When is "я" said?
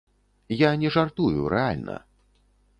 0.61-0.71